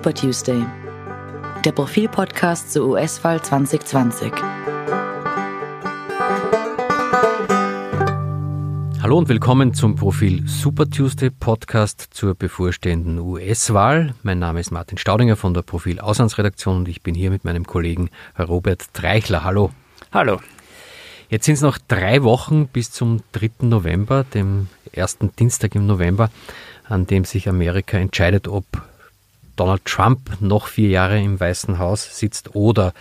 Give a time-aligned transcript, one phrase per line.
[0.00, 0.64] Super Tuesday,
[1.62, 4.32] der Profil-Podcast zur US-Wahl 2020.
[9.02, 14.14] Hallo und willkommen zum Profil Super Tuesday Podcast zur bevorstehenden US-Wahl.
[14.22, 17.66] Mein Name ist Martin Staudinger von der Profil Auslandsredaktion und ich bin hier mit meinem
[17.66, 18.08] Kollegen
[18.38, 19.44] Robert Treichler.
[19.44, 19.70] Hallo.
[20.12, 20.40] Hallo.
[21.28, 23.66] Jetzt sind es noch drei Wochen bis zum 3.
[23.66, 26.30] November, dem ersten Dienstag im November,
[26.88, 28.64] an dem sich Amerika entscheidet, ob
[29.60, 32.94] Donald Trump noch vier Jahre im Weißen Haus sitzt oder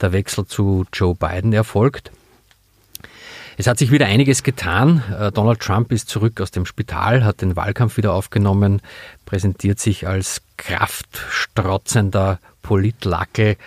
[0.00, 2.10] der Wechsel zu Joe Biden erfolgt.
[3.58, 5.02] Es hat sich wieder einiges getan.
[5.12, 8.80] Äh, Donald Trump ist zurück aus dem Spital, hat den Wahlkampf wieder aufgenommen,
[9.26, 13.58] präsentiert sich als kraftstrotzender Politlackel.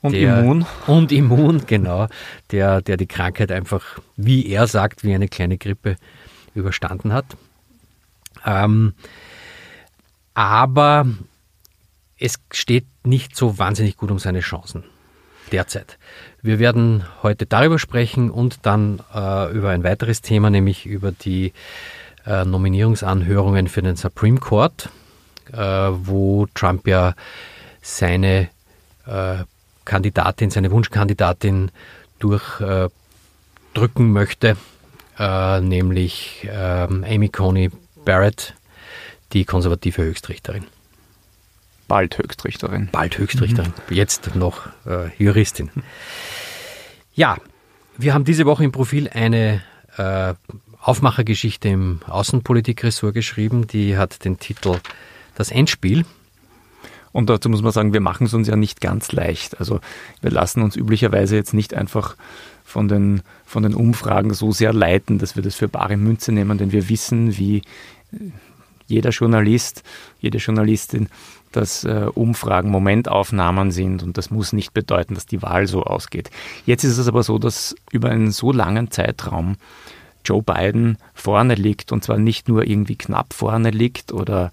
[0.00, 0.64] Und der, immun.
[0.86, 2.06] Und immun, genau.
[2.52, 5.96] Der, der die Krankheit einfach, wie er sagt, wie eine kleine Grippe
[6.54, 7.26] überstanden hat.
[8.44, 8.94] Ähm,
[10.34, 11.06] aber
[12.18, 14.84] es steht nicht so wahnsinnig gut um seine Chancen
[15.52, 15.98] derzeit.
[16.42, 21.52] Wir werden heute darüber sprechen und dann äh, über ein weiteres Thema, nämlich über die
[22.26, 24.88] äh, Nominierungsanhörungen für den Supreme Court,
[25.52, 27.14] äh, wo Trump ja
[27.82, 28.48] seine
[29.06, 29.44] äh,
[29.84, 31.70] Kandidatin, seine Wunschkandidatin
[32.18, 32.90] durchdrücken
[34.12, 34.56] möchte,
[35.18, 37.70] äh, nämlich ähm, Amy Coney
[38.04, 38.54] Barrett,
[39.32, 40.64] die konservative Höchstrichterin.
[41.88, 42.88] Bald Höchstrichterin.
[42.90, 43.72] Bald Höchstrichterin.
[43.88, 43.94] Mhm.
[43.94, 45.70] Jetzt noch äh, Juristin.
[47.14, 47.36] Ja,
[47.96, 49.62] wir haben diese Woche im Profil eine
[49.96, 50.34] äh,
[50.80, 53.66] Aufmachergeschichte im Außenpolitikressort geschrieben.
[53.66, 54.78] Die hat den Titel
[55.34, 56.04] Das Endspiel.
[57.12, 59.58] Und dazu muss man sagen, wir machen es uns ja nicht ganz leicht.
[59.58, 59.80] Also
[60.20, 62.14] wir lassen uns üblicherweise jetzt nicht einfach
[62.62, 66.58] von den, von den Umfragen so sehr leiten, dass wir das für bare Münze nehmen,
[66.58, 67.62] denn wir wissen, wie
[68.86, 69.82] jeder Journalist,
[70.20, 71.08] jede Journalistin
[71.56, 76.30] dass äh, Umfragen Momentaufnahmen sind und das muss nicht bedeuten, dass die Wahl so ausgeht.
[76.66, 79.56] Jetzt ist es aber so, dass über einen so langen Zeitraum
[80.24, 84.52] Joe Biden vorne liegt und zwar nicht nur irgendwie knapp vorne liegt oder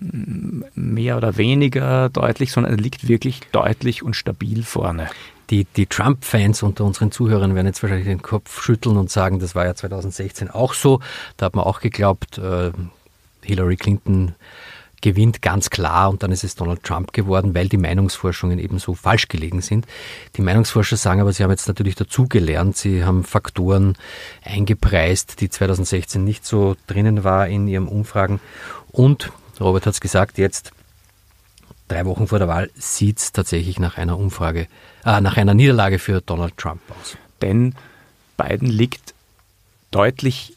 [0.00, 5.08] mm, mehr oder weniger deutlich, sondern er liegt wirklich deutlich und stabil vorne.
[5.50, 9.54] Die, die Trump-Fans unter unseren Zuhörern werden jetzt wahrscheinlich den Kopf schütteln und sagen, das
[9.54, 11.00] war ja 2016 auch so.
[11.36, 12.70] Da hat man auch geglaubt, äh,
[13.42, 14.34] Hillary Clinton
[15.00, 18.94] gewinnt ganz klar und dann ist es Donald Trump geworden, weil die Meinungsforschungen eben so
[18.94, 19.86] falsch gelegen sind.
[20.36, 23.96] Die Meinungsforscher sagen aber, sie haben jetzt natürlich dazugelernt, sie haben Faktoren
[24.44, 28.40] eingepreist, die 2016 nicht so drinnen war in ihren Umfragen
[28.92, 30.72] und Robert hat es gesagt, jetzt
[31.88, 34.68] drei Wochen vor der Wahl sieht es tatsächlich nach einer Umfrage,
[35.04, 37.16] äh, nach einer Niederlage für Donald Trump aus.
[37.42, 37.74] Denn
[38.36, 39.14] Biden liegt
[39.90, 40.54] deutlich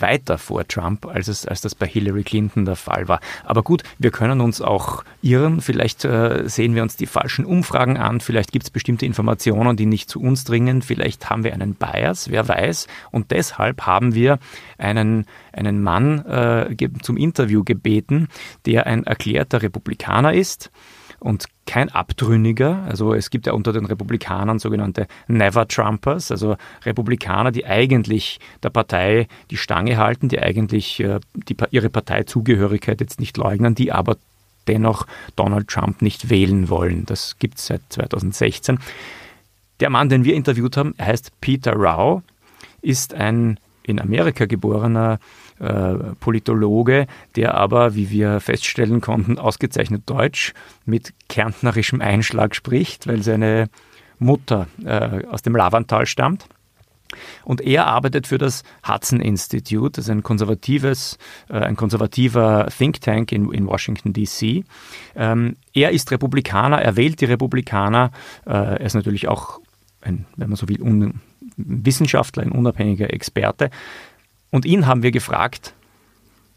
[0.00, 3.20] weiter vor Trump, als, es, als das bei Hillary Clinton der Fall war.
[3.44, 5.60] Aber gut, wir können uns auch irren.
[5.60, 8.20] Vielleicht äh, sehen wir uns die falschen Umfragen an.
[8.20, 10.82] Vielleicht gibt es bestimmte Informationen, die nicht zu uns dringen.
[10.82, 12.86] Vielleicht haben wir einen Bias, wer weiß.
[13.10, 14.38] Und deshalb haben wir
[14.78, 18.28] einen, einen Mann äh, zum Interview gebeten,
[18.66, 20.70] der ein erklärter Republikaner ist
[21.18, 22.84] und kein Abtrünniger.
[22.88, 28.70] Also es gibt ja unter den Republikanern sogenannte Never Trumpers, also Republikaner, die eigentlich der
[28.70, 34.16] Partei die Stange halten, die eigentlich äh, die, ihre Parteizugehörigkeit jetzt nicht leugnen, die aber
[34.68, 35.06] dennoch
[35.36, 37.06] Donald Trump nicht wählen wollen.
[37.06, 38.78] Das gibt es seit 2016.
[39.80, 42.22] Der Mann, den wir interviewt haben, heißt Peter Rao,
[42.82, 45.18] ist ein in Amerika geborener
[46.20, 50.52] Politologe, der aber, wie wir feststellen konnten, ausgezeichnet Deutsch
[50.84, 53.68] mit kärntnerischem Einschlag spricht, weil seine
[54.18, 56.46] Mutter äh, aus dem Lavantal stammt.
[57.44, 61.18] Und er arbeitet für das Hudson Institute, das ist ein konservatives,
[61.48, 64.64] äh, ein konservativer Think Tank in, in Washington DC.
[65.14, 68.10] Ähm, er ist Republikaner, er wählt die Republikaner.
[68.44, 69.60] Äh, er ist natürlich auch
[70.02, 71.20] ein, wenn man so will, un
[71.56, 73.70] Wissenschaftler, ein unabhängiger Experte.
[74.56, 75.74] Und ihn haben wir gefragt,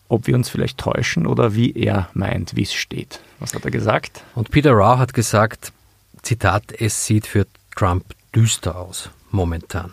[0.08, 3.20] ob wir uns vielleicht täuschen oder wie er meint, wie es steht.
[3.42, 4.24] Was hat er gesagt?
[4.36, 5.74] Und Peter Rao hat gesagt,
[6.22, 9.92] Zitat, es sieht für Trump düster aus, momentan.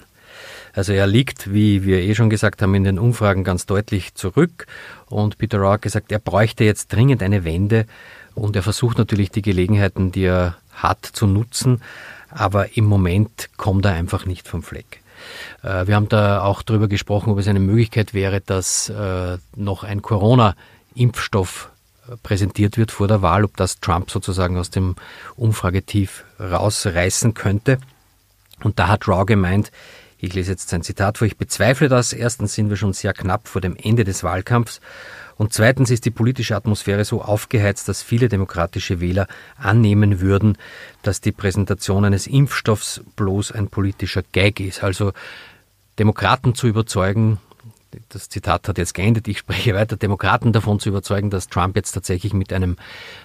[0.73, 4.69] Also er liegt, wie wir eh schon gesagt haben, in den Umfragen ganz deutlich zurück.
[5.07, 7.87] Und Peter Rao hat gesagt, er bräuchte jetzt dringend eine Wende.
[8.37, 11.83] Und er versucht natürlich die Gelegenheiten, die er hat, zu nutzen.
[12.31, 15.03] Aber im Moment kommt er einfach nicht vom Fleck.
[15.63, 19.85] Äh, wir haben da auch darüber gesprochen, ob es eine Möglichkeit wäre, dass äh, noch
[19.85, 21.71] ein Corona-Impfstoff
[22.09, 24.97] äh, präsentiert wird vor der Wahl, ob das Trump sozusagen aus dem
[25.37, 27.79] Umfragetief rausreißen könnte.
[28.63, 29.71] Und da hat Rao gemeint,
[30.19, 31.27] Ich lese jetzt sein Zitat vor.
[31.27, 32.13] Ich bezweifle das.
[32.13, 34.81] Erstens sind wir schon sehr knapp vor dem Ende des Wahlkampfs.
[35.39, 40.57] Und zweitens ist die politische Atmosphäre so aufgeheizt, dass viele demokratische Wähler annehmen würden,
[41.03, 44.83] dass die Präsentation eines Impfstoffs bloß ein politischer Gag ist.
[44.83, 45.13] Also
[45.99, 47.39] Demokraten zu überzeugen,
[48.09, 51.93] das Zitat hat jetzt geendet, ich spreche weiter, Demokraten davon zu überzeugen, dass Trump jetzt
[51.93, 52.77] tatsächlich mit einem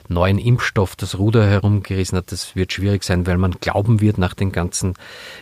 [0.08, 4.34] neuen Impfstoff das Ruder herumgerissen hat, das wird schwierig sein, weil man glauben wird nach
[4.34, 4.94] den ganzen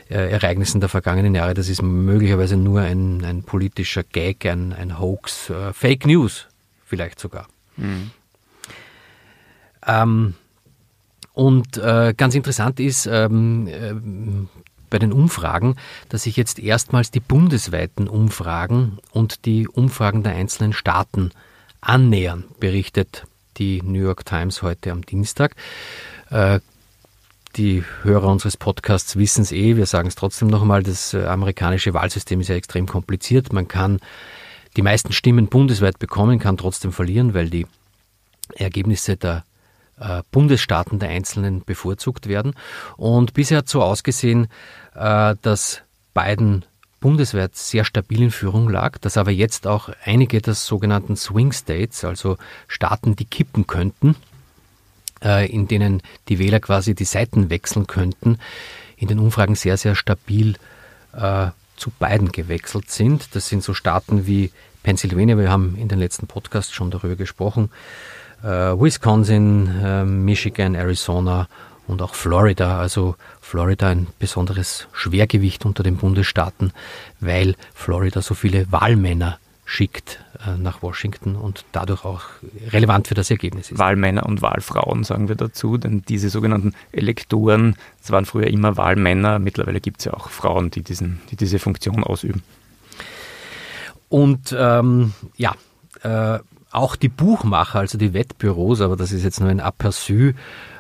[0.10, 5.00] äh, Ereignissen der vergangenen Jahre, das ist möglicherweise nur ein, ein politischer Gag, ein, ein
[5.00, 6.49] Hoax, äh, Fake News
[6.90, 7.48] vielleicht sogar.
[7.78, 8.12] Mhm.
[9.86, 10.34] Ähm,
[11.34, 13.94] und äh, ganz interessant ist, ähm, äh,
[14.90, 15.76] bei den Umfragen,
[16.10, 21.32] dass sich jetzt erstmals die bundesweiten Umfragen und die Umfragen der einzelnen Staaten
[21.80, 23.26] annähern, berichtet
[23.58, 25.56] die New York Times heute am Dienstag.
[26.30, 26.60] Äh,
[27.56, 31.94] die Hörer unseres Podcasts wissen es eh, wir sagen es trotzdem nochmal, das äh, amerikanische
[31.94, 33.54] Wahlsystem ist ja extrem kompliziert.
[33.54, 34.00] Man kann
[34.78, 37.66] die meisten Stimmen bundesweit bekommen, kann trotzdem verlieren, weil die
[38.56, 39.44] Ergebnisse der
[40.00, 42.54] äh, Bundesstaaten der Einzelnen bevorzugt werden.
[42.98, 44.48] Und bisher hat so ausgesehen,
[44.96, 45.82] äh, dass
[46.14, 46.66] Biden
[47.00, 52.04] bundesweit sehr stabil in Führung lag, dass aber jetzt auch einige der sogenannten Swing States,
[52.04, 52.38] also
[52.68, 54.16] Staaten, die kippen könnten,
[55.24, 58.38] äh, in denen die Wähler quasi die Seiten wechseln könnten,
[58.98, 60.56] in den Umfragen sehr, sehr stabil
[61.80, 63.36] zu Biden gewechselt sind.
[63.36, 64.52] Das sind so Staaten wie
[64.84, 67.70] Pennsylvania, wir haben in den letzten Podcasts schon darüber gesprochen,
[68.44, 71.48] äh, Wisconsin, äh, Michigan, Arizona
[71.88, 72.80] und auch Florida.
[72.80, 76.72] Also Florida ein besonderes Schwergewicht unter den Bundesstaaten,
[77.20, 82.24] weil Florida so viele Wahlmänner schickt äh, nach Washington und dadurch auch
[82.72, 83.78] relevant für das Ergebnis ist.
[83.78, 89.38] Wahlmänner und Wahlfrauen sagen wir dazu, denn diese sogenannten Elektoren, das waren früher immer Wahlmänner,
[89.38, 92.42] mittlerweile gibt es ja auch Frauen, die, diesen, die diese Funktion ausüben.
[94.10, 95.54] Und ähm, ja,
[96.02, 96.40] äh,
[96.72, 100.30] auch die Buchmacher, also die Wettbüros, aber das ist jetzt nur ein Aperçu,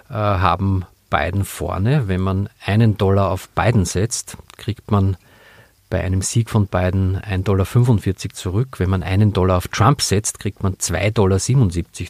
[0.09, 2.07] äh, haben Biden vorne.
[2.07, 5.15] Wenn man einen Dollar auf Biden setzt, kriegt man
[5.89, 7.65] bei einem Sieg von Biden 1,45 Dollar
[8.33, 8.80] zurück.
[8.80, 11.39] Wenn man einen Dollar auf Trump setzt, kriegt man 2,77 Dollar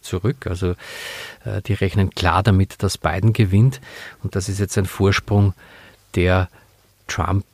[0.01, 0.47] zurück.
[0.47, 0.71] Also
[1.45, 3.79] äh, die rechnen klar damit, dass Biden gewinnt.
[4.21, 5.53] Und das ist jetzt ein Vorsprung,
[6.15, 6.49] der
[7.07, 7.45] Trump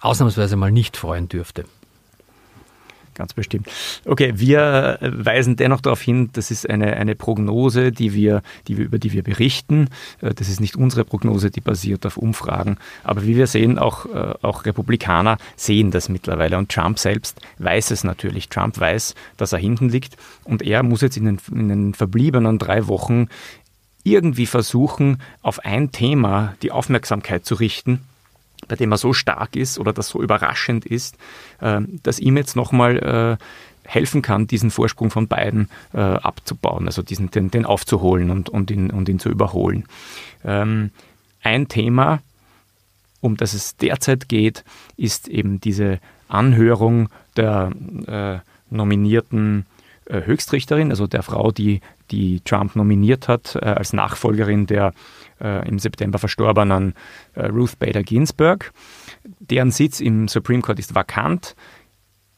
[0.00, 1.64] ausnahmsweise mal nicht freuen dürfte.
[3.16, 3.68] Ganz bestimmt.
[4.04, 8.84] Okay, wir weisen dennoch darauf hin, das ist eine, eine Prognose, die wir, die wir,
[8.84, 9.88] über die wir berichten.
[10.20, 12.76] Äh, das ist nicht unsere Prognose, die basiert auf Umfragen.
[13.04, 16.58] Aber wie wir sehen, auch, äh, auch Republikaner sehen das mittlerweile.
[16.58, 18.50] Und Trump selbst weiß es natürlich.
[18.50, 20.18] Trump weiß, dass er hinten liegt.
[20.44, 23.28] Und er muss jetzt in den, in den verbliebenen drei Wochen
[24.04, 28.02] irgendwie versuchen, auf ein Thema die Aufmerksamkeit zu richten
[28.68, 31.16] bei dem er so stark ist oder das so überraschend ist,
[31.60, 33.44] äh, dass ihm jetzt nochmal äh,
[33.88, 38.70] helfen kann, diesen Vorsprung von beiden äh, abzubauen, also diesen, den, den aufzuholen und, und,
[38.70, 39.84] ihn, und ihn zu überholen.
[40.44, 40.90] Ähm,
[41.42, 42.20] ein Thema,
[43.20, 44.64] um das es derzeit geht,
[44.96, 47.70] ist eben diese Anhörung der
[48.06, 48.38] äh,
[48.74, 49.66] nominierten
[50.08, 51.80] Höchstrichterin, also der Frau, die,
[52.10, 54.92] die Trump nominiert hat äh, als Nachfolgerin der
[55.40, 56.94] äh, im September verstorbenen
[57.34, 58.72] äh, Ruth Bader Ginsburg.
[59.40, 61.54] Deren Sitz im Supreme Court ist vakant.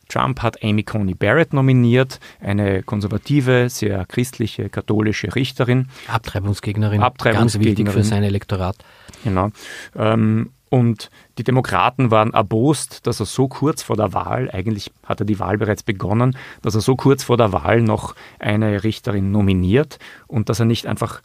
[0.08, 5.88] Trump hat Amy Coney Barrett nominiert, eine konservative, sehr christliche, katholische Richterin.
[6.08, 7.76] Abtreibungsgegnerin, Abtreibungsgegnerin.
[7.76, 8.76] ganz wichtig für sein Elektorat.
[9.22, 9.50] Genau.
[9.94, 15.20] Ähm, und die Demokraten waren erbost, dass er so kurz vor der Wahl, eigentlich hat
[15.20, 19.30] er die Wahl bereits begonnen, dass er so kurz vor der Wahl noch eine Richterin
[19.30, 21.22] nominiert und dass er nicht einfach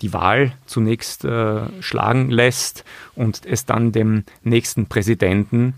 [0.00, 5.74] die Wahl zunächst äh, schlagen lässt und es dann dem nächsten Präsidenten,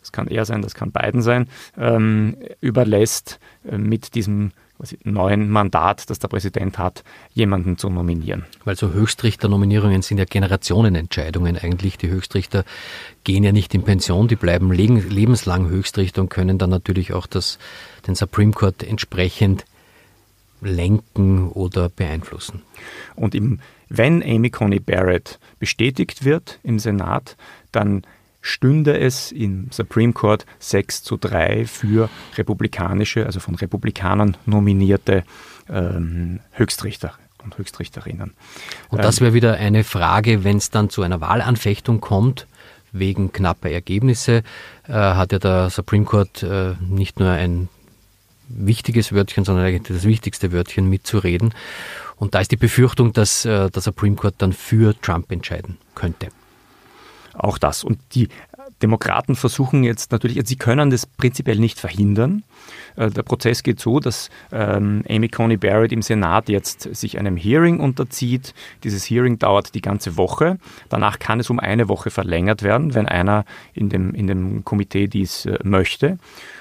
[0.00, 3.38] das kann er sein, das kann Biden sein, ähm, überlässt,
[3.70, 4.50] äh, mit diesem
[5.04, 8.44] neuen Mandat, das der Präsident hat, jemanden zu nominieren.
[8.64, 11.98] Weil so Höchstrichter-Nominierungen sind ja Generationenentscheidungen eigentlich.
[11.98, 12.64] Die Höchstrichter
[13.24, 17.58] gehen ja nicht in Pension, die bleiben lebenslang Höchstrichter und können dann natürlich auch das,
[18.06, 19.64] den Supreme Court entsprechend
[20.60, 22.62] lenken oder beeinflussen.
[23.16, 27.36] Und im, wenn Amy Coney Barrett bestätigt wird im Senat,
[27.72, 28.02] dann
[28.42, 35.24] stünde es im Supreme Court 6 zu 3 für republikanische, also von Republikanern nominierte
[35.70, 38.34] ähm, Höchstrichter und Höchstrichterinnen.
[38.90, 42.46] Und das wäre wieder eine Frage, wenn es dann zu einer Wahlanfechtung kommt,
[42.92, 44.42] wegen knapper Ergebnisse,
[44.86, 47.68] äh, hat ja der Supreme Court äh, nicht nur ein
[48.48, 51.54] wichtiges Wörtchen, sondern eigentlich das wichtigste Wörtchen mitzureden.
[52.16, 56.28] Und da ist die Befürchtung, dass äh, der Supreme Court dann für Trump entscheiden könnte.
[57.42, 57.82] Auch das.
[57.82, 58.28] Und die
[58.82, 62.44] Demokraten versuchen jetzt natürlich, sie können das prinzipiell nicht verhindern.
[62.94, 67.36] Äh, der Prozess geht so, dass ähm, Amy Coney Barrett im Senat jetzt sich einem
[67.36, 68.54] Hearing unterzieht.
[68.84, 70.58] Dieses Hearing dauert die ganze Woche.
[70.88, 75.08] Danach kann es um eine Woche verlängert werden, wenn einer in dem, in dem Komitee
[75.08, 76.18] dies äh, möchte.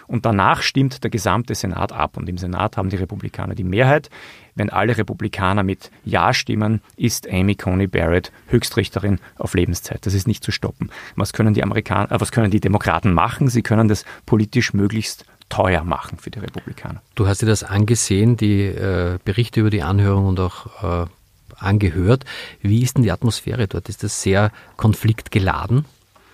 [0.07, 2.17] Und danach stimmt der gesamte Senat ab.
[2.17, 4.09] Und im Senat haben die Republikaner die Mehrheit.
[4.55, 10.05] Wenn alle Republikaner mit Ja stimmen, ist Amy Coney Barrett Höchstrichterin auf Lebenszeit.
[10.05, 10.89] Das ist nicht zu stoppen.
[11.15, 13.50] Was können die Amerikaner, äh, was können die Demokraten machen?
[13.50, 17.01] Sie können das politisch möglichst teuer machen für die Republikaner.
[17.15, 21.10] Du hast dir das angesehen, die äh, Berichte über die Anhörung und auch äh,
[21.58, 22.25] angehört.
[22.62, 23.89] Wie ist denn die Atmosphäre dort?
[23.89, 25.86] Ist das sehr konfliktgeladen?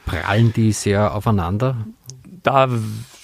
[0.06, 1.76] Prallen die sehr aufeinander?
[2.48, 2.70] Da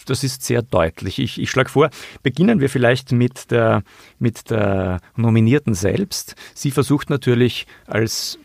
[0.05, 1.17] das ist sehr deutlich.
[1.17, 1.89] Ich, ich schlage vor,
[2.23, 3.83] beginnen wir vielleicht mit der,
[4.19, 6.35] mit der Nominierten selbst.
[6.53, 8.37] Sie versucht natürlich als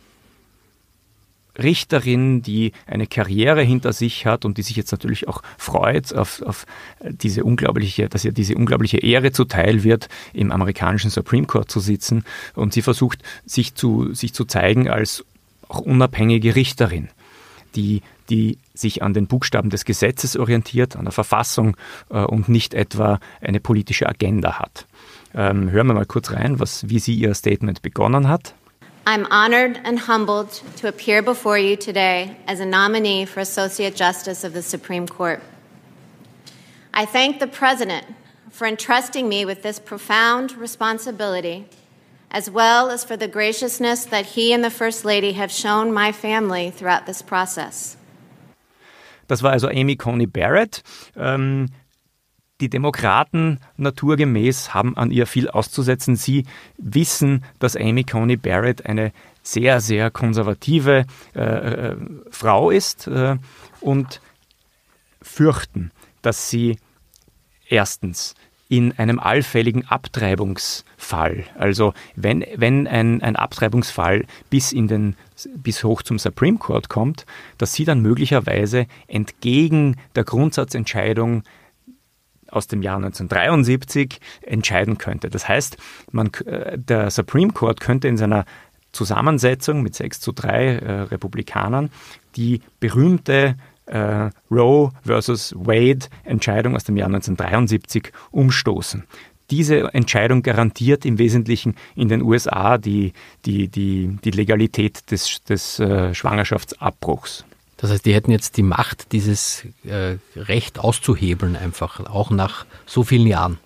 [1.60, 6.42] Richterin, die eine Karriere hinter sich hat und die sich jetzt natürlich auch freut auf,
[6.42, 6.64] auf
[7.02, 12.22] diese unglaubliche, dass ihr diese unglaubliche Ehre zuteil wird, im amerikanischen Supreme Court zu sitzen.
[12.54, 15.24] Und sie versucht, sich zu, sich zu zeigen als
[15.66, 17.08] auch unabhängige Richterin,
[17.74, 21.76] die, die sich an den Buchstaben des Gesetzes orientiert, an der Verfassung
[22.10, 24.86] äh, und nicht etwa eine politische Agenda hat.
[25.34, 28.54] Ähm, hören wir mal kurz rein, was, wie sie ihr Statement begonnen hat.
[29.06, 34.44] I'm honored and humbled to appear before you today as a nominee for Associate Justice
[34.44, 35.40] of the Supreme Court.
[36.92, 38.04] I thank the President
[38.50, 41.66] for entrusting me with this profound responsibility,
[42.30, 46.12] as well as for the graciousness that he and the First Lady have shown my
[46.12, 47.96] family throughout this process.
[49.28, 50.82] Das war also Amy Coney Barrett.
[51.16, 51.68] Ähm,
[52.60, 56.16] die Demokraten naturgemäß haben an ihr viel auszusetzen.
[56.16, 56.44] Sie
[56.76, 61.06] wissen, dass Amy Coney Barrett eine sehr, sehr konservative
[61.36, 61.96] äh, äh,
[62.30, 63.36] Frau ist äh,
[63.80, 64.20] und
[65.22, 66.78] fürchten, dass sie
[67.68, 68.34] erstens
[68.68, 75.16] in einem allfälligen Abtreibungsfall, also wenn, wenn ein, ein Abtreibungsfall bis, in den,
[75.56, 77.24] bis hoch zum Supreme Court kommt,
[77.56, 81.44] dass sie dann möglicherweise entgegen der Grundsatzentscheidung
[82.50, 85.30] aus dem Jahr 1973 entscheiden könnte.
[85.30, 85.78] Das heißt,
[86.12, 88.44] man, äh, der Supreme Court könnte in seiner
[88.92, 91.90] Zusammensetzung mit 6 zu 3 äh, Republikanern
[92.36, 93.56] die berühmte
[93.88, 99.04] äh, Roe versus Wade Entscheidung aus dem Jahr 1973 umstoßen.
[99.50, 103.14] Diese Entscheidung garantiert im Wesentlichen in den USA die,
[103.46, 107.44] die, die, die Legalität des, des äh, Schwangerschaftsabbruchs.
[107.78, 113.04] Das heißt, die hätten jetzt die Macht, dieses äh, Recht auszuhebeln, einfach, auch nach so
[113.04, 113.58] vielen Jahren.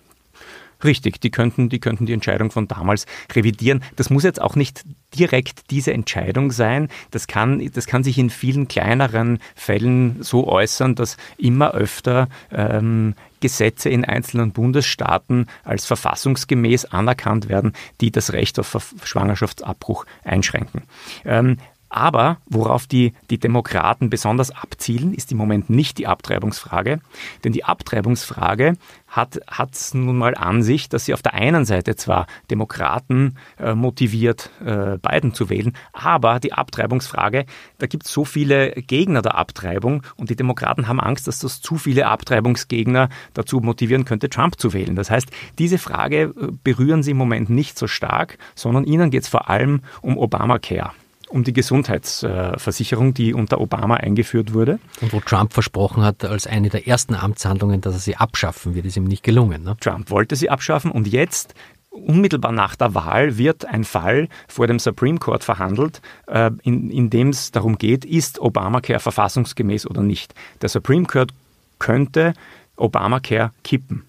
[0.83, 3.83] Richtig, die könnten, die könnten die Entscheidung von damals revidieren.
[3.95, 4.83] Das muss jetzt auch nicht
[5.17, 6.89] direkt diese Entscheidung sein.
[7.11, 13.15] Das kann, das kann sich in vielen kleineren Fällen so äußern, dass immer öfter ähm,
[13.39, 20.83] Gesetze in einzelnen Bundesstaaten als verfassungsgemäß anerkannt werden, die das Recht auf Schwangerschaftsabbruch einschränken.
[21.25, 21.57] Ähm,
[21.93, 26.99] aber worauf die, die Demokraten besonders abzielen, ist im Moment nicht die Abtreibungsfrage.
[27.43, 28.75] Denn die Abtreibungsfrage
[29.07, 29.39] hat
[29.73, 34.49] es nun mal an sich, dass sie auf der einen Seite zwar Demokraten äh, motiviert,
[34.65, 37.45] äh, Biden zu wählen, aber die Abtreibungsfrage,
[37.77, 41.61] da gibt es so viele Gegner der Abtreibung und die Demokraten haben Angst, dass das
[41.61, 44.95] zu viele Abtreibungsgegner dazu motivieren könnte, Trump zu wählen.
[44.95, 49.23] Das heißt, diese Frage äh, berühren sie im Moment nicht so stark, sondern ihnen geht
[49.23, 50.91] es vor allem um Obamacare
[51.33, 54.79] um die Gesundheitsversicherung, die unter Obama eingeführt wurde.
[55.01, 58.85] Und wo Trump versprochen hat, als eine der ersten Amtshandlungen, dass er sie abschaffen wird,
[58.85, 59.63] ist ihm nicht gelungen.
[59.63, 59.75] Ne?
[59.79, 61.55] Trump wollte sie abschaffen und jetzt
[61.93, 67.11] Unmittelbar nach der Wahl wird ein Fall vor dem Supreme Court verhandelt, äh, in, in
[67.11, 70.33] dem es darum geht, ist Obamacare verfassungsgemäß oder nicht.
[70.63, 71.35] Der Supreme Court
[71.77, 72.33] könnte
[72.77, 74.05] Obamacare kippen.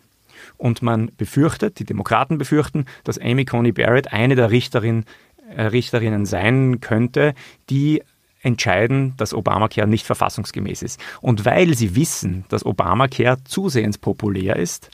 [0.56, 5.04] Und man befürchtet, die Demokraten befürchten, dass Amy Coney Barrett eine der Richterinnen
[5.48, 7.34] Richterinnen sein könnte,
[7.70, 8.02] die
[8.42, 11.00] entscheiden, dass Obamacare nicht verfassungsgemäß ist.
[11.20, 14.90] Und weil sie wissen, dass Obamacare zusehends populär ist,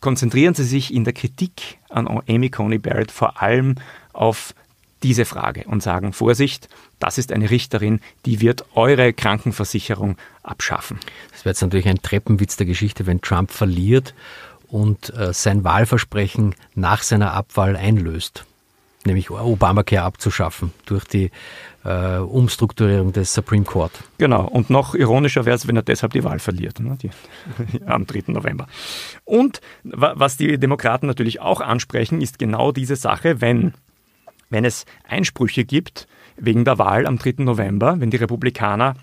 [0.00, 3.74] konzentrieren sie sich in der Kritik an Amy Coney Barrett vor allem
[4.12, 4.54] auf
[5.02, 6.68] diese Frage und sagen, Vorsicht,
[6.98, 10.98] das ist eine Richterin, die wird eure Krankenversicherung abschaffen.
[11.30, 14.14] Das wäre jetzt natürlich ein Treppenwitz der Geschichte, wenn Trump verliert
[14.66, 18.44] und äh, sein Wahlversprechen nach seiner Abwahl einlöst
[19.04, 21.30] nämlich Obamacare abzuschaffen durch die
[21.84, 23.92] äh, Umstrukturierung des Supreme Court.
[24.18, 27.10] Genau, und noch ironischer wäre es, wenn er deshalb die Wahl verliert, ne, die,
[27.86, 28.24] am 3.
[28.32, 28.66] November.
[29.24, 33.74] Und was die Demokraten natürlich auch ansprechen, ist genau diese Sache, wenn,
[34.50, 37.34] wenn es Einsprüche gibt wegen der Wahl am 3.
[37.38, 38.94] November, wenn die Republikaner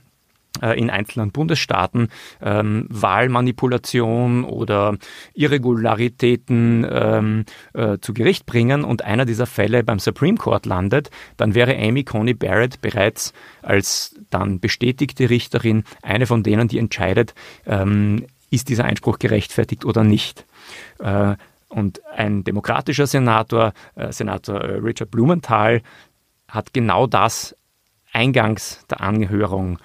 [0.62, 2.10] in einzelnen Bundesstaaten
[2.42, 4.98] ähm, Wahlmanipulation oder
[5.34, 11.56] Irregularitäten ähm, äh, zu Gericht bringen und einer dieser Fälle beim Supreme Court landet, dann
[11.56, 17.34] wäre Amy Coney Barrett bereits als dann bestätigte Richterin eine von denen, die entscheidet,
[17.66, 20.46] ähm, ist dieser Einspruch gerechtfertigt oder nicht.
[21.00, 21.36] Äh,
[21.68, 25.82] und ein demokratischer Senator, äh, Senator äh, Richard Blumenthal,
[26.48, 27.56] hat genau das
[28.14, 29.80] eingangs der Anhörung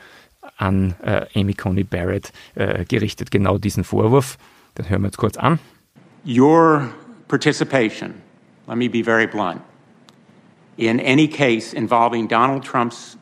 [0.60, 4.38] an äh, Amy Coney Barrett äh, gerichtet, genau diesen Vorwurf.
[4.88, 5.58] Hören wir jetzt kurz an.
[6.24, 6.88] Your
[7.28, 8.14] participation,
[8.66, 9.60] let me be very blunt,
[10.76, 13.18] in any case involving Donald Trump's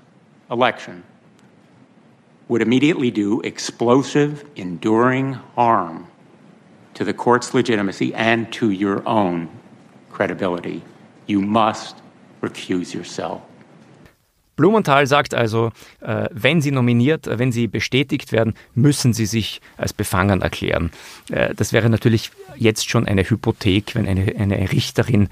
[0.50, 1.02] election
[2.48, 6.06] would immediately do explosive, enduring harm
[6.94, 9.48] to the court's legitimacy and to your own
[10.10, 10.82] credibility.
[11.26, 11.96] You must
[12.40, 13.42] recuse yourself.
[14.58, 19.60] Blumenthal sagt also, äh, wenn Sie nominiert, äh, wenn Sie bestätigt werden, müssen Sie sich
[19.76, 20.90] als befangen erklären.
[21.30, 25.28] Äh, das wäre natürlich jetzt schon eine Hypothek, wenn eine, eine Richterin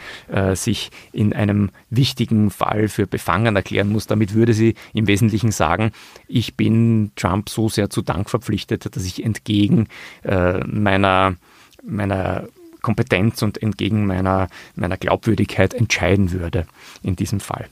[0.54, 4.06] sich in einem wichtigen Fall für befangen erklären muss.
[4.06, 5.90] Damit würde sie im Wesentlichen sagen,
[6.28, 9.88] ich bin Trump so sehr zu Dank verpflichtet, dass ich entgegen
[10.22, 11.34] meiner,
[11.82, 12.46] meiner
[12.80, 16.66] Kompetenz und entgegen meiner, meiner Glaubwürdigkeit entscheiden würde
[17.02, 17.66] in diesem Fall.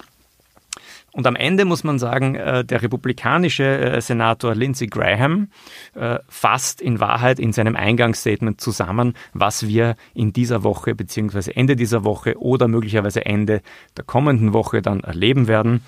[1.14, 5.49] Und am Ende muss man sagen, äh, der republikanische äh, Senator Lindsey Graham
[5.94, 11.52] äh, fasst in Wahrheit in seinem Eingangsstatement zusammen, was wir in dieser Woche bzw.
[11.52, 13.62] Ende dieser Woche oder möglicherweise Ende
[13.97, 15.83] der kommenden Woche dann erleben werden.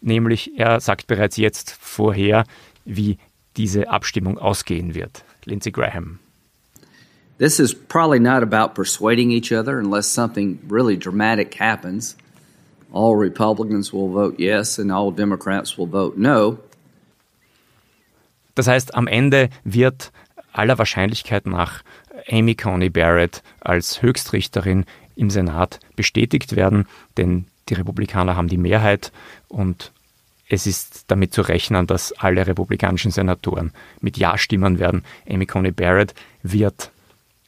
[0.00, 2.44] Nämlich er sagt bereits jetzt vorher,
[2.86, 3.18] wie
[3.58, 5.24] diese Abstimmung ausgehen wird.
[5.44, 6.20] Lindsey Graham.
[7.36, 12.16] This is probably not about persuading each other unless something really dramatic happens.
[12.92, 16.58] All Republicans will vote yes and all Democrats will vote no.
[18.54, 20.12] Das heißt, am Ende wird
[20.52, 21.82] aller Wahrscheinlichkeit nach
[22.30, 24.84] Amy Coney Barrett als Höchstrichterin
[25.16, 29.12] im Senat bestätigt werden, denn die Republikaner haben die Mehrheit
[29.48, 29.92] und
[30.48, 35.04] es ist damit zu rechnen, dass alle republikanischen Senatoren mit Ja stimmen werden.
[35.28, 36.90] Amy Coney Barrett wird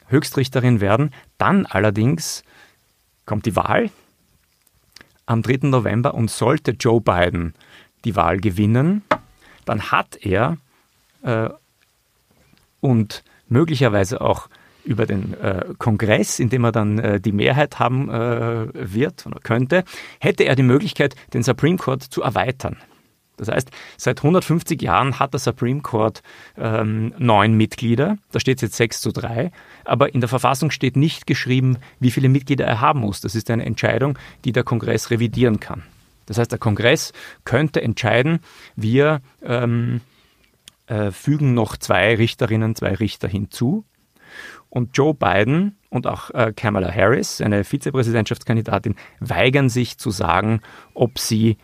[0.07, 1.13] Höchstrichterin werden.
[1.37, 2.45] Dann allerdings
[3.27, 3.91] kommt die Wahl,
[5.33, 5.69] am 3.
[5.69, 7.55] November und sollte Joe Biden
[8.05, 9.03] die Wahl gewinnen,
[9.65, 10.59] dann hat er
[11.23, 11.49] äh,
[12.81, 14.49] und möglicherweise auch
[14.85, 19.39] über den äh, Kongress, in dem er dann äh, die Mehrheit haben äh, wird oder
[19.41, 19.85] könnte,
[20.19, 22.77] hätte er die Möglichkeit, den Supreme Court zu erweitern.
[23.45, 26.23] Das heißt, seit 150 Jahren hat der Supreme Court
[26.57, 29.51] ähm, neun Mitglieder, da steht es jetzt 6 zu 3,
[29.85, 33.21] aber in der Verfassung steht nicht geschrieben, wie viele Mitglieder er haben muss.
[33.21, 35.83] Das ist eine Entscheidung, die der Kongress revidieren kann.
[36.27, 37.13] Das heißt, der Kongress
[37.45, 38.39] könnte entscheiden,
[38.77, 40.01] wir ähm,
[40.87, 43.85] äh, fügen noch zwei Richterinnen, zwei Richter hinzu.
[44.69, 50.61] Und Joe Biden und auch äh, Kamala Harris, eine Vizepräsidentschaftskandidatin, weigern sich zu sagen,
[50.95, 51.59] ob sie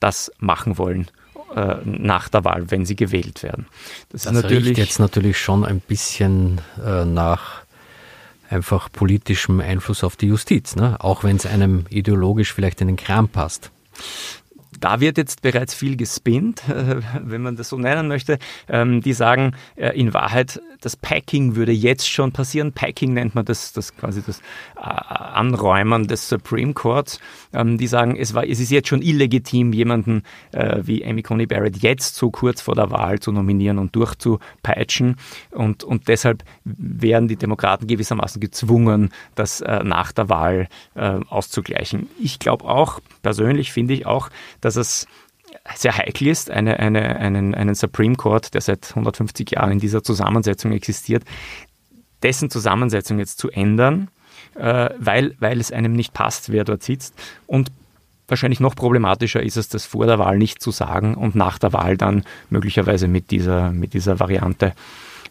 [0.00, 1.10] das machen wollen
[1.54, 3.66] äh, nach der Wahl, wenn sie gewählt werden.
[4.10, 7.62] Das, das ist natürlich jetzt natürlich schon ein bisschen äh, nach
[8.50, 10.96] einfach politischem Einfluss auf die Justiz, ne?
[11.00, 13.70] auch wenn es einem ideologisch vielleicht in den Kram passt.
[14.80, 18.38] Da wird jetzt bereits viel gespinnt, äh, wenn man das so nennen möchte.
[18.68, 22.72] Ähm, die sagen, äh, in Wahrheit, das Packing würde jetzt schon passieren.
[22.72, 24.40] Packing nennt man das, das quasi das
[24.76, 27.18] äh, Anräumen des Supreme Courts.
[27.52, 31.78] Ähm, die sagen, es, war, es ist jetzt schon illegitim, jemanden wie Amy Coney Barrett
[31.78, 35.16] jetzt so kurz vor der Wahl zu nominieren und durchzupeitschen.
[35.50, 42.08] Und, und deshalb wären die Demokraten gewissermaßen gezwungen, das nach der Wahl auszugleichen.
[42.20, 45.06] Ich glaube auch, persönlich finde ich auch, dass es
[45.74, 50.02] sehr heikel ist, eine, eine, einen, einen Supreme Court, der seit 150 Jahren in dieser
[50.02, 51.24] Zusammensetzung existiert,
[52.22, 54.08] dessen Zusammensetzung jetzt zu ändern,
[54.56, 57.14] äh, weil, weil es einem nicht passt, wer dort sitzt.
[57.46, 57.70] Und
[58.26, 61.72] wahrscheinlich noch problematischer ist es, das vor der Wahl nicht zu sagen und nach der
[61.72, 64.72] Wahl dann möglicherweise mit dieser, mit dieser Variante äh,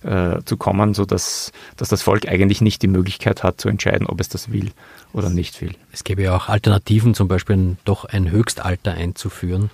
[0.02, 4.30] zu kommen, sodass dass das Volk eigentlich nicht die Möglichkeit hat zu entscheiden, ob es
[4.30, 4.72] das will
[5.14, 5.74] oder nicht will.
[5.92, 9.70] Es gäbe ja auch Alternativen, zum Beispiel doch ein Höchstalter einzuführen.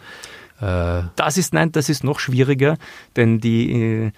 [0.61, 2.77] Äh das ist nein, das ist noch schwieriger,
[3.15, 4.11] denn die, äh,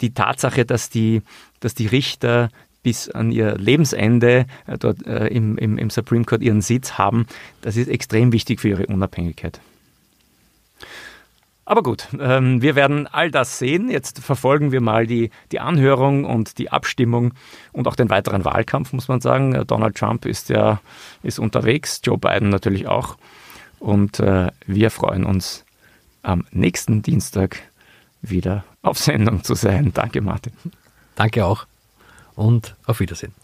[0.00, 1.22] die Tatsache, dass die,
[1.60, 2.48] dass die Richter
[2.82, 7.26] bis an ihr Lebensende äh, dort äh, im, im, im Supreme Court ihren Sitz haben,
[7.60, 9.60] das ist extrem wichtig für ihre Unabhängigkeit.
[11.64, 13.88] Aber gut, ähm, wir werden all das sehen.
[13.88, 17.34] Jetzt verfolgen wir mal die, die Anhörung und die Abstimmung
[17.72, 19.54] und auch den weiteren Wahlkampf, muss man sagen.
[19.54, 20.80] Äh, Donald Trump ist ja
[21.22, 23.16] ist unterwegs, Joe Biden natürlich auch.
[23.78, 25.64] Und äh, wir freuen uns
[26.22, 27.58] am nächsten Dienstag
[28.22, 29.92] wieder auf Sendung zu sein.
[29.94, 30.52] Danke, Martin.
[31.14, 31.66] Danke auch
[32.34, 33.41] und auf Wiedersehen.